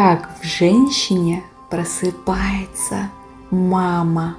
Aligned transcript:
как 0.00 0.30
в 0.40 0.46
женщине 0.46 1.42
просыпается 1.70 3.10
мама. 3.50 4.36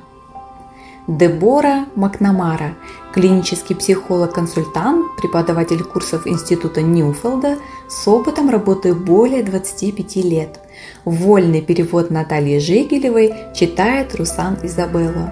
Дебора 1.06 1.86
Макнамара, 1.96 2.76
клинический 3.12 3.76
психолог-консультант, 3.76 5.18
преподаватель 5.18 5.84
курсов 5.84 6.26
Института 6.28 6.82
Ньюфилда 6.82 7.58
с 7.90 8.08
опытом 8.08 8.50
работы 8.50 8.94
более 8.94 9.44
25 9.44 10.16
лет. 10.24 10.62
Вольный 11.04 11.62
перевод 11.62 12.10
Натальи 12.10 12.60
Жигелевой 12.60 13.34
читает 13.54 14.16
Русан 14.16 14.60
Изабелло. 14.64 15.30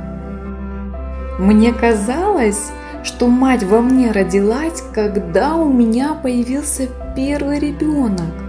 Мне 1.39 1.71
казалось, 1.71 2.71
что 3.01 3.27
мать 3.27 3.63
во 3.63 3.79
мне 3.79 4.11
родилась, 4.11 4.83
когда 4.93 5.55
у 5.55 5.71
меня 5.71 6.15
появился 6.15 6.89
первый 7.15 7.59
ребенок. 7.59 8.46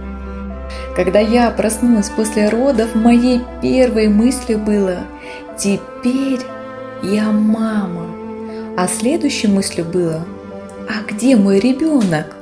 Когда 0.95 1.19
я 1.19 1.49
проснулась 1.51 2.09
после 2.09 2.49
родов, 2.49 2.95
моей 2.95 3.41
первой 3.61 4.07
мыслью 4.07 4.59
было 4.59 4.97
«Теперь 5.57 6.41
я 7.03 7.31
мама». 7.31 8.05
А 8.77 8.87
следующей 8.87 9.47
мыслью 9.47 9.85
было 9.85 10.25
«А 10.87 11.09
где 11.09 11.35
мой 11.35 11.59
ребенок?» 11.59 12.35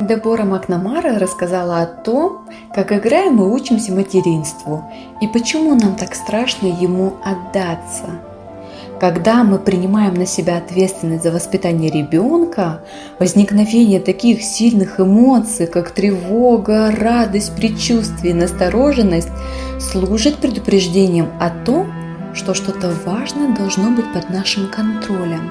Дебора 0.00 0.44
Макнамара 0.44 1.18
рассказала 1.18 1.82
о 1.82 1.86
том, 1.86 2.48
как 2.74 2.90
играем 2.92 3.38
и 3.40 3.44
учимся 3.44 3.92
материнству, 3.92 4.90
и 5.20 5.28
почему 5.28 5.74
нам 5.74 5.94
так 5.94 6.14
страшно 6.14 6.66
ему 6.66 7.16
отдаться– 7.22 8.06
когда 9.00 9.44
мы 9.44 9.58
принимаем 9.58 10.12
на 10.12 10.26
себя 10.26 10.58
ответственность 10.58 11.24
за 11.24 11.32
воспитание 11.32 11.90
ребенка, 11.90 12.82
возникновение 13.18 13.98
таких 13.98 14.42
сильных 14.42 15.00
эмоций, 15.00 15.66
как 15.66 15.90
тревога, 15.90 16.92
радость, 16.94 17.56
предчувствие, 17.56 18.34
настороженность, 18.34 19.30
служит 19.80 20.36
предупреждением 20.36 21.30
о 21.40 21.48
том, 21.48 21.90
что 22.34 22.52
что-то 22.52 22.92
важное 23.06 23.56
должно 23.56 23.90
быть 23.90 24.12
под 24.12 24.28
нашим 24.28 24.68
контролем. 24.68 25.50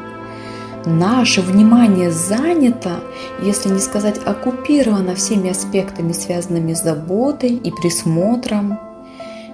Наше 0.86 1.42
внимание 1.42 2.12
занято, 2.12 3.00
если 3.42 3.70
не 3.70 3.80
сказать 3.80 4.20
оккупировано 4.26 5.16
всеми 5.16 5.50
аспектами, 5.50 6.14
связанными 6.14 6.74
с 6.74 6.84
заботой 6.84 7.56
и 7.56 7.72
присмотром, 7.72 8.80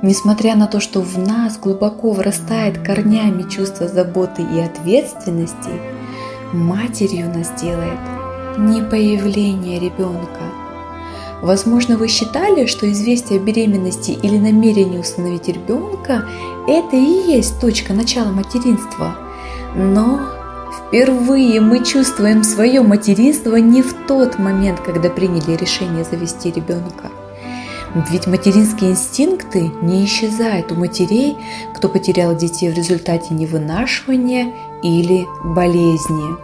Несмотря 0.01 0.55
на 0.55 0.67
то, 0.67 0.79
что 0.79 1.01
в 1.01 1.17
нас 1.17 1.57
глубоко 1.57 2.11
врастает 2.11 2.79
корнями 2.79 3.49
чувство 3.49 3.88
заботы 3.88 4.41
и 4.41 4.59
ответственности, 4.59 5.69
матерью 6.53 7.33
нас 7.33 7.52
делает 7.59 7.99
не 8.57 8.81
появление 8.81 9.79
ребенка. 9.79 10.41
Возможно, 11.41 11.97
вы 11.97 12.07
считали, 12.07 12.65
что 12.65 12.91
известие 12.91 13.39
о 13.39 13.43
беременности 13.43 14.11
или 14.11 14.37
намерение 14.37 14.99
установить 14.99 15.47
ребенка– 15.47 16.25
это 16.67 16.95
и 16.95 17.31
есть 17.31 17.59
точка 17.59 17.93
начала 17.93 18.31
материнства. 18.31 19.15
Но 19.75 20.21
впервые 20.87 21.61
мы 21.61 21.83
чувствуем 21.83 22.43
свое 22.43 22.81
материнство 22.81 23.57
не 23.57 23.81
в 23.81 23.93
тот 24.07 24.39
момент, 24.39 24.80
когда 24.80 25.09
приняли 25.09 25.55
решение 25.55 26.03
завести 26.03 26.52
ребенка– 26.52 27.11
ведь 27.95 28.27
материнские 28.27 28.91
инстинкты 28.91 29.71
не 29.81 30.03
исчезают 30.05 30.71
у 30.71 30.75
матерей, 30.75 31.38
кто 31.73 31.88
потерял 31.88 32.35
детей 32.35 32.69
в 32.69 32.75
результате 32.75 33.33
невынашивания 33.33 34.53
или 34.83 35.25
болезни. 35.45 36.35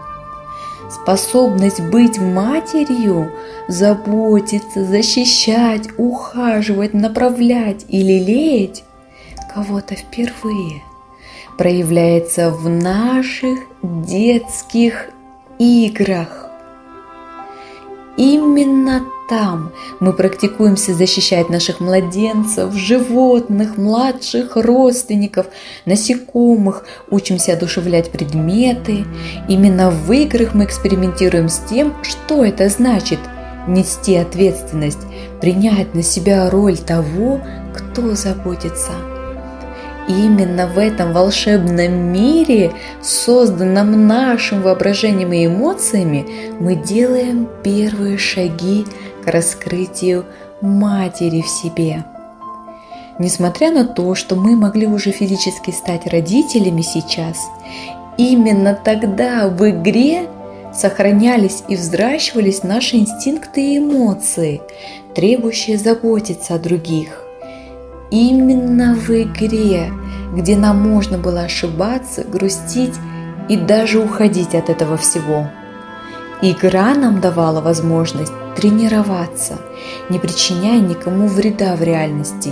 Способность 0.89 1.81
быть 1.81 2.19
матерью, 2.19 3.31
заботиться, 3.67 4.85
защищать, 4.85 5.89
ухаживать, 5.97 6.93
направлять 6.93 7.85
и 7.89 8.01
лелеять 8.01 8.83
кого-то 9.53 9.95
впервые 9.95 10.83
проявляется 11.57 12.49
в 12.49 12.69
наших 12.69 13.59
детских 13.83 15.09
играх. 15.59 16.49
Именно 18.17 19.03
там 19.31 19.71
мы 20.01 20.11
практикуемся 20.11 20.93
защищать 20.93 21.49
наших 21.49 21.79
младенцев, 21.79 22.73
животных, 22.75 23.77
младших 23.77 24.57
родственников, 24.57 25.45
насекомых, 25.85 26.83
учимся 27.09 27.53
одушевлять 27.53 28.11
предметы. 28.11 29.05
Именно 29.47 29.89
в 29.89 30.11
играх 30.11 30.53
мы 30.53 30.65
экспериментируем 30.65 31.47
с 31.47 31.59
тем, 31.59 31.93
что 32.03 32.43
это 32.43 32.67
значит 32.67 33.19
нести 33.69 34.17
ответственность, 34.17 35.07
принять 35.39 35.95
на 35.95 36.03
себя 36.03 36.49
роль 36.49 36.77
того, 36.77 37.39
кто 37.73 38.15
заботится 38.15 38.91
именно 40.07 40.67
в 40.67 40.77
этом 40.77 41.13
волшебном 41.13 42.11
мире, 42.11 42.73
созданном 43.01 44.07
нашим 44.07 44.61
воображением 44.61 45.33
и 45.33 45.45
эмоциями, 45.45 46.25
мы 46.59 46.75
делаем 46.75 47.47
первые 47.63 48.17
шаги 48.17 48.85
к 49.23 49.27
раскрытию 49.27 50.25
матери 50.61 51.41
в 51.41 51.47
себе. 51.47 52.05
Несмотря 53.19 53.71
на 53.71 53.85
то, 53.85 54.15
что 54.15 54.35
мы 54.35 54.55
могли 54.55 54.87
уже 54.87 55.11
физически 55.11 55.71
стать 55.71 56.07
родителями 56.07 56.81
сейчас, 56.81 57.37
именно 58.17 58.73
тогда 58.73 59.47
в 59.47 59.69
игре 59.69 60.27
сохранялись 60.73 61.63
и 61.67 61.75
взращивались 61.75 62.63
наши 62.63 62.97
инстинкты 62.97 63.61
и 63.61 63.77
эмоции, 63.77 64.61
требующие 65.13 65.77
заботиться 65.77 66.55
о 66.55 66.59
других. 66.59 67.23
Именно 68.09 68.95
в 68.95 69.09
игре, 69.09 69.91
где 70.33 70.57
нам 70.57 70.81
можно 70.81 71.17
было 71.17 71.41
ошибаться, 71.41 72.23
грустить 72.23 72.95
и 73.49 73.57
даже 73.57 73.99
уходить 73.99 74.55
от 74.55 74.69
этого 74.69 74.97
всего. 74.97 75.47
Игра 76.41 76.95
нам 76.95 77.21
давала 77.21 77.61
возможность 77.61 78.33
тренироваться, 78.55 79.59
не 80.09 80.19
причиняя 80.19 80.79
никому 80.79 81.27
вреда 81.27 81.75
в 81.75 81.83
реальности 81.83 82.51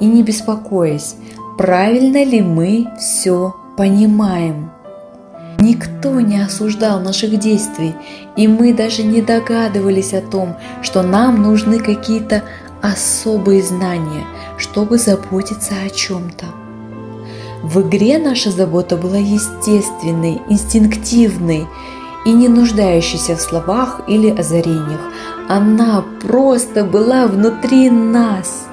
и 0.00 0.06
не 0.06 0.22
беспокоясь, 0.22 1.16
правильно 1.56 2.24
ли 2.24 2.40
мы 2.40 2.88
все 2.98 3.54
понимаем. 3.76 4.70
Никто 5.60 6.20
не 6.20 6.40
осуждал 6.40 7.00
наших 7.00 7.36
действий, 7.38 7.94
и 8.36 8.46
мы 8.46 8.72
даже 8.72 9.02
не 9.02 9.20
догадывались 9.22 10.14
о 10.14 10.20
том, 10.20 10.56
что 10.82 11.02
нам 11.02 11.42
нужны 11.42 11.80
какие-то 11.80 12.44
особые 12.80 13.62
знания, 13.62 14.24
чтобы 14.56 14.98
заботиться 14.98 15.74
о 15.84 15.90
чем-то. 15.90 16.46
В 17.62 17.82
игре 17.82 18.18
наша 18.18 18.52
забота 18.52 18.96
была 18.96 19.16
естественной, 19.16 20.40
инстинктивной 20.48 21.66
и 22.28 22.32
не 22.34 22.48
нуждающейся 22.48 23.36
в 23.36 23.40
словах 23.40 24.02
или 24.06 24.28
озарениях. 24.28 25.00
Она 25.48 26.04
просто 26.20 26.84
была 26.84 27.26
внутри 27.26 27.88
нас. 27.88 28.66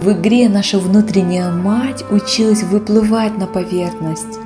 В 0.00 0.10
игре 0.12 0.48
наша 0.48 0.78
внутренняя 0.78 1.50
мать 1.50 2.02
училась 2.10 2.62
выплывать 2.62 3.36
на 3.36 3.46
поверхность. 3.46 4.38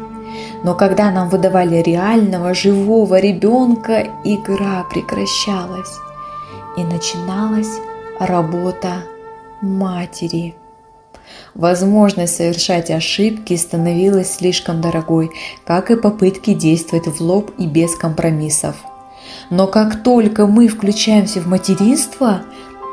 Но 0.64 0.74
когда 0.74 1.12
нам 1.12 1.28
выдавали 1.28 1.76
реального, 1.76 2.54
живого 2.54 3.20
ребенка, 3.20 4.08
игра 4.24 4.84
прекращалась. 4.90 6.00
И 6.76 6.82
начиналась 6.82 7.78
работа 8.18 9.04
матери. 9.60 10.56
Возможность 11.54 12.36
совершать 12.36 12.90
ошибки 12.90 13.56
становилась 13.56 14.36
слишком 14.36 14.80
дорогой, 14.80 15.30
как 15.66 15.90
и 15.90 15.96
попытки 15.96 16.54
действовать 16.54 17.06
в 17.06 17.20
лоб 17.20 17.52
и 17.58 17.66
без 17.66 17.94
компромиссов. 17.96 18.76
Но 19.50 19.66
как 19.66 20.02
только 20.02 20.46
мы 20.46 20.68
включаемся 20.68 21.40
в 21.40 21.46
материнство, 21.46 22.42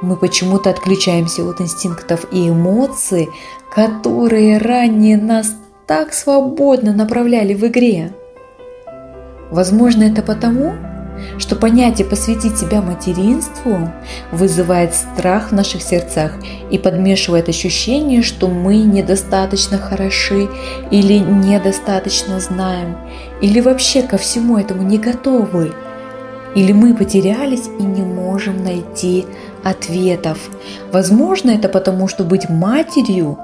мы 0.01 0.15
почему-то 0.15 0.69
отключаемся 0.69 1.43
от 1.43 1.61
инстинктов 1.61 2.25
и 2.31 2.49
эмоций, 2.49 3.29
которые 3.73 4.57
ранее 4.57 5.17
нас 5.17 5.55
так 5.87 6.13
свободно 6.13 6.93
направляли 6.93 7.53
в 7.53 7.65
игре. 7.67 8.13
Возможно, 9.51 10.03
это 10.03 10.21
потому, 10.21 10.73
что 11.37 11.55
понятие 11.55 12.07
«посвятить 12.07 12.57
себя 12.57 12.81
материнству» 12.81 13.91
вызывает 14.31 14.93
страх 14.93 15.49
в 15.49 15.53
наших 15.53 15.81
сердцах 15.81 16.33
и 16.69 16.77
подмешивает 16.77 17.49
ощущение, 17.49 18.21
что 18.21 18.47
мы 18.47 18.77
недостаточно 18.77 19.77
хороши 19.77 20.49
или 20.91 21.17
недостаточно 21.19 22.39
знаем, 22.39 22.97
или 23.41 23.59
вообще 23.59 24.03
ко 24.03 24.17
всему 24.17 24.57
этому 24.57 24.83
не 24.83 24.97
готовы, 24.97 25.73
или 26.55 26.71
мы 26.71 26.93
потерялись 26.93 27.67
и 27.79 27.83
не 27.83 28.01
можем 28.01 28.63
найти 28.63 29.25
ответов. 29.63 30.37
Возможно, 30.91 31.51
это 31.51 31.69
потому, 31.69 32.07
что 32.07 32.23
быть 32.23 32.49
матерью 32.49 33.37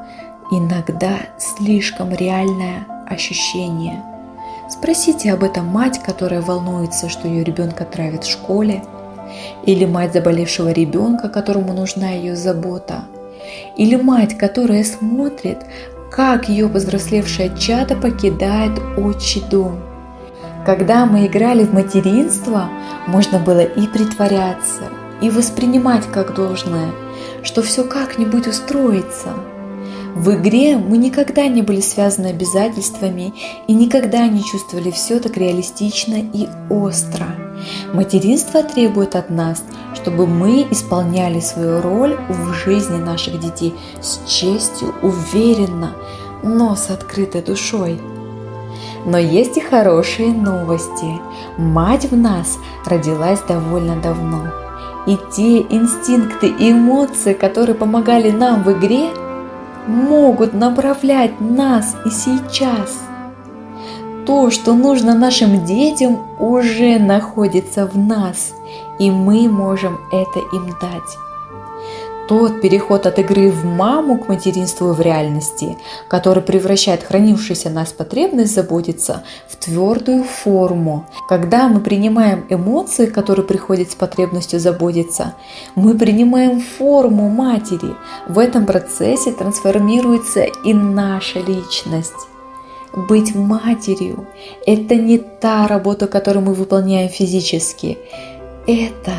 иногда 0.51 1.18
слишком 1.38 2.13
реальное 2.13 2.85
ощущение– 3.07 4.03
Спросите 4.69 5.31
об 5.31 5.44
этом 5.44 5.66
мать, 5.66 6.02
которая 6.04 6.42
волнуется, 6.42 7.08
что 7.08 7.28
ее 7.28 7.44
ребенка 7.44 7.86
травят 7.86 8.25
в 8.25 8.31
школе, 8.31 8.84
или 9.66 9.86
мать 9.86 10.14
заболевшего 10.14 10.72
ребенка, 10.72 11.30
которому 11.30 11.74
нужна 11.74 12.10
ее 12.12 12.36
забота, 12.36 13.06
или 13.78 13.96
мать, 13.96 14.38
которая 14.38 14.84
смотрит, 14.84 15.60
как 16.12 16.50
ее 16.50 16.68
повзрослевшее 16.68 17.56
чадо 17.58 17.96
покидает 17.96 18.78
отчий 18.98 19.42
дом. 19.50 19.80
Когда 20.66 21.06
мы 21.06 21.28
играли 21.28 21.63
в 21.63 21.74
материнство, 21.74 22.70
можно 23.08 23.40
было 23.40 23.62
и 23.62 23.88
притворяться, 23.88 24.84
и 25.22 25.30
воспринимать 25.30 26.06
как 26.12 26.34
должное, 26.36 26.92
что 27.42 27.62
все 27.62 27.86
как-нибудь 27.86 28.48
устроится. 28.48 29.30
В 30.18 30.34
игре 30.34 30.78
мы 30.78 30.98
никогда 30.98 31.48
не 31.48 31.62
были 31.62 31.80
связаны 31.80 32.28
обязательствами 32.28 33.36
и 33.68 33.74
никогда 33.74 34.28
не 34.28 34.44
чувствовали 34.44 34.90
все 34.90 35.19
так 35.19 35.38
реалистично 35.38 36.16
и 36.16 36.48
остро. 36.72 37.28
Материнство 37.94 38.64
требует 38.64 39.16
от 39.16 39.30
нас, 39.30 39.64
чтобы 39.94 40.25
мы 40.25 40.66
исполняли 40.72 41.40
свою 41.40 41.84
роль 41.84 42.18
в 42.30 42.52
жизни 42.54 42.98
наших 42.98 43.40
детей 43.40 43.75
с 44.02 44.19
честью, 44.28 44.96
уверенно, 45.04 45.94
но 46.42 46.75
с 46.75 46.90
открытой 46.90 47.44
душой. 47.44 48.02
Но 49.06 49.20
есть 49.20 49.58
и 49.58 49.62
хорошие 49.62 50.34
новости. 50.34 51.22
Мать 51.60 52.06
в 52.10 52.18
нас 52.18 52.58
родилась 52.88 53.42
довольно 53.48 53.96
давно. 54.02 54.48
И 55.06 55.16
те 55.36 55.60
инстинкты 55.60 56.48
и 56.48 56.72
эмоции, 56.72 57.34
которые 57.34 57.75
помогали 57.75 58.31
нам 58.31 58.63
в 58.63 58.72
игре, 58.72 59.12
могут 59.88 60.54
направлять 60.54 61.39
нас 61.39 61.95
и 62.06 62.10
сейчас. 62.10 63.01
То, 64.25 64.51
что 64.51 64.74
нужно 64.74 65.16
нашим 65.16 65.66
детям, 65.66 66.19
уже 66.38 67.00
находится 67.00 67.88
в 67.88 67.98
нас, 67.98 68.54
и 69.00 69.10
мы 69.10 69.48
можем 69.48 70.00
это 70.12 70.39
им 70.54 70.69
дать. 70.81 71.26
Тот 72.27 72.59
переход 72.59 73.06
от 73.06 73.19
игры 73.19 73.50
в 73.50 73.63
маму 73.63 74.18
к 74.18 74.27
материнству 74.27 74.91
в 74.91 75.00
реальности, 75.00 75.77
который 76.09 76.44
превращает 76.44 77.03
хранившуюся 77.03 77.69
нас 77.69 77.94
потребность 77.94 78.53
заботиться 78.53 79.24
в 79.47 79.56
твердую 79.56 80.25
форму. 80.25 81.06
Когда 81.29 81.69
мы 81.69 81.79
принимаем 81.79 82.45
эмоции, 82.50 83.06
которые 83.06 83.45
приходят 83.45 83.91
с 83.91 83.95
потребностью 83.95 84.59
заботиться, 84.59 85.35
мы 85.75 85.97
принимаем 85.97 86.59
форму 86.59 87.29
матери. 87.29 87.95
В 88.27 88.39
этом 88.39 88.65
процессе 88.65 89.31
трансформируется 89.31 90.44
и 90.65 90.74
наша 90.74 91.39
личность. 91.39 92.27
Быть 92.94 93.35
матерью– 93.35 94.27
это 94.65 94.95
не 94.95 95.18
та 95.18 95.65
работа, 95.68 96.07
которую 96.07 96.44
мы 96.44 96.53
выполняем 96.53 97.07
физически. 97.07 97.97
Это 98.65 99.13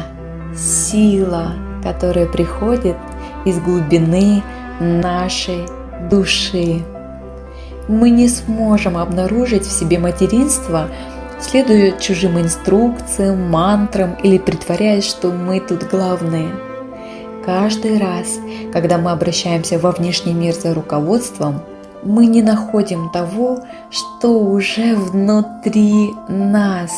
сила 0.54 1.67
которое 1.82 2.26
приходит 2.26 2.96
из 3.44 3.58
глубины 3.60 4.42
нашей 4.80 5.66
души. 6.10 6.82
Мы 7.88 8.10
не 8.10 8.28
сможем 8.28 8.96
обнаружить 8.98 9.64
в 9.64 9.72
себе 9.72 9.98
материнство, 9.98 10.88
следуя 11.40 11.92
чужим 11.92 12.38
инструкциям, 12.38 13.50
мантрам 13.50 14.14
или 14.22 14.38
притворяясь, 14.38 15.04
что 15.06 15.30
мы 15.30 15.60
тут 15.60 15.88
главные. 15.88 16.50
Каждый 17.44 17.98
раз, 17.98 18.38
когда 18.72 18.98
мы 18.98 19.10
обращаемся 19.10 19.78
во 19.78 19.92
внешний 19.92 20.34
мир 20.34 20.54
за 20.54 20.74
руководством, 20.74 21.62
мы 22.04 22.26
не 22.26 22.42
находим 22.42 23.10
того, 23.10 23.60
что 23.90 24.38
уже 24.38 24.94
внутри 24.94 26.10
нас. 26.28 26.92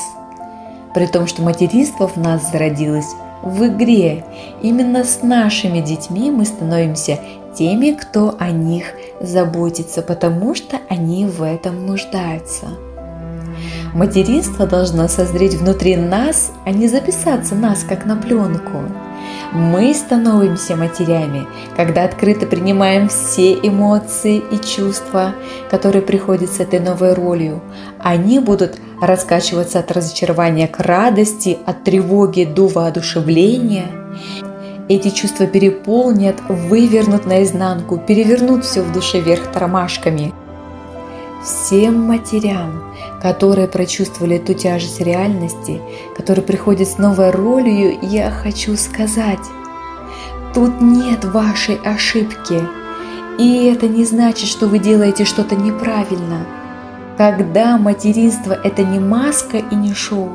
При 0.93 1.07
том, 1.07 1.29
что 1.29 1.43
материнство 1.43 2.09
в 2.09 2.17
нас 2.17 2.51
зародилось 2.51 3.15
в 3.43 3.67
игре. 3.67 4.25
Именно 4.63 5.05
с 5.05 5.23
нашими 5.23 5.81
детьми 5.81 6.31
мы 6.31 6.45
становимся 6.45 7.19
теми, 7.55 7.93
кто 7.93 8.35
о 8.39 8.51
них 8.51 8.85
заботится, 9.21 10.03
потому 10.03 10.55
что 10.55 10.79
они 10.89 11.27
в 11.27 11.43
этом 11.43 11.87
нуждаются. 11.87 12.69
Материнство 13.93 14.67
должно 14.67 15.09
созреть 15.09 15.55
внутри 15.55 15.97
нас, 15.97 16.53
а 16.65 16.71
не 16.71 16.87
записаться 16.87 17.55
нас 17.55 17.83
как 17.83 18.07
на 18.07 18.17
пленку. 18.17 18.85
Мы 19.53 19.93
становимся 19.95 20.77
матерями, 20.77 21.47
когда 21.77 22.05
открыто 22.05 22.47
принимаем 22.47 23.09
все 23.09 23.55
эмоции 23.55 24.43
и 24.51 24.59
чувства, 24.65 25.35
которые 25.71 26.03
приходят 26.03 26.51
с 26.51 26.61
этой 26.61 26.79
новой 26.79 27.15
ролью. 27.15 27.61
Они 27.99 28.39
будут 28.39 28.79
раскачиваться 29.01 29.81
от 29.81 29.91
разочарования 29.91 30.69
к 30.69 30.79
радости, 30.79 31.59
от 31.67 31.83
тревоги 31.83 32.45
до 32.45 32.69
воодушевления. 32.69 33.87
Эти 34.89 35.11
чувства 35.11 35.47
переполнят, 35.47 36.37
вывернут 36.49 37.27
наизнанку, 37.27 37.99
перевернут 37.99 38.65
все 38.65 38.83
в 38.83 38.93
душе 38.93 39.21
вверх 39.21 39.51
тормашками. 39.51 40.33
Всем 41.43 42.03
матерям, 42.03 42.83
которые 43.23 43.67
прочувствовали 43.67 44.37
ту 44.37 44.53
тяжесть 44.53 45.01
реальности, 45.01 45.81
которые 46.15 46.45
приходят 46.45 46.87
с 46.87 46.99
новой 46.99 47.31
ролью, 47.31 47.99
я 48.03 48.31
хочу 48.31 48.77
сказать, 48.77 49.39
тут 50.53 50.83
нет 50.83 51.25
вашей 51.25 51.77
ошибки. 51.77 52.63
И 53.39 53.65
это 53.65 53.89
не 53.89 54.05
значит, 54.05 54.51
что 54.51 54.67
вы 54.67 54.79
делаете 54.79 55.25
что-то 55.25 55.57
неправильно. 55.57 56.47
Когда 57.17 57.79
материнство– 57.79 58.53
это 58.65 58.83
не 58.85 58.99
маска 58.99 59.57
и 59.57 59.75
не 59.75 59.95
шоу, 59.95 60.29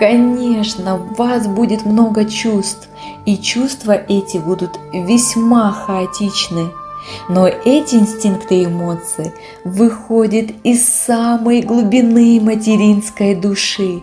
конечно, 0.00 0.96
в 0.96 1.14
вас 1.14 1.46
будет 1.46 1.84
много 1.84 2.24
чувств, 2.24 2.88
и 3.26 3.36
чувства 3.36 3.92
эти 3.92 4.38
будут 4.38 4.76
весьма 4.92 5.70
хаотичны– 5.70 6.72
но 7.28 7.46
эти 7.46 7.96
инстинкты 7.96 8.62
и 8.62 8.64
эмоции 8.64 9.32
выходят 9.64 10.50
из 10.62 10.86
самой 10.86 11.62
глубины 11.62 12.40
материнской 12.40 13.34
души. 13.34 14.02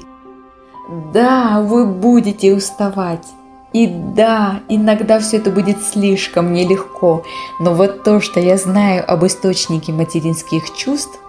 Да, 1.14 1.62
вы 1.62 1.86
будете 1.86 2.54
уставать. 2.54 3.26
И 3.72 3.88
да, 3.88 4.62
иногда 4.68 5.20
все 5.20 5.38
это 5.38 5.52
будет 5.52 5.84
слишком 5.84 6.54
нелегко, 6.54 7.24
но 7.60 7.76
вот 7.76 8.04
то, 8.04 8.20
что 8.20 8.40
я 8.40 8.58
знаю 8.58 9.04
об 9.08 9.24
источнике 9.26 9.92
материнских 9.92 10.76
чувств, 10.76 11.20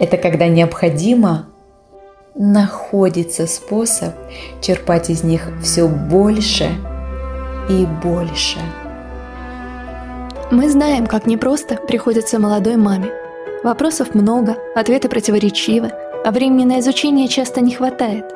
это 0.00 0.16
когда 0.16 0.48
необходимо, 0.48 1.46
находится 2.34 3.46
способ 3.46 4.14
черпать 4.60 5.08
из 5.08 5.22
них 5.22 5.48
все 5.62 5.86
больше 5.86 6.70
и 7.68 7.86
больше. 8.02 8.58
Мы 10.50 10.68
знаем, 10.68 11.06
как 11.06 11.26
непросто 11.26 11.76
приходится 11.76 12.38
молодой 12.38 12.76
маме. 12.76 13.10
Вопросов 13.62 14.14
много, 14.14 14.56
ответы 14.74 15.08
противоречивы, 15.08 15.90
а 16.24 16.30
времени 16.30 16.64
на 16.64 16.80
изучение 16.80 17.28
часто 17.28 17.62
не 17.62 17.72
хватает. 17.74 18.26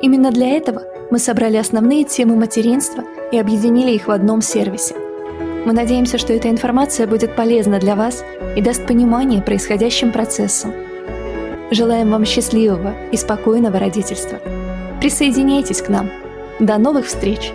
Именно 0.00 0.30
для 0.30 0.48
этого 0.56 0.84
мы 1.10 1.18
собрали 1.18 1.56
основные 1.56 2.04
темы 2.04 2.36
материнства 2.36 3.02
и 3.32 3.38
объединили 3.38 3.90
их 3.90 4.06
в 4.06 4.12
одном 4.12 4.40
сервисе. 4.40 4.94
Мы 5.64 5.72
надеемся, 5.72 6.16
что 6.16 6.32
эта 6.32 6.48
информация 6.48 7.08
будет 7.08 7.34
полезна 7.34 7.80
для 7.80 7.96
вас 7.96 8.22
и 8.54 8.62
даст 8.62 8.86
понимание 8.86 9.42
происходящим 9.42 10.12
процессам. 10.12 10.72
Желаем 11.72 12.12
вам 12.12 12.24
счастливого 12.24 12.94
и 13.10 13.16
спокойного 13.16 13.80
родительства. 13.80 14.38
Присоединяйтесь 15.00 15.82
к 15.82 15.88
нам. 15.88 16.08
До 16.60 16.78
новых 16.78 17.06
встреч! 17.06 17.52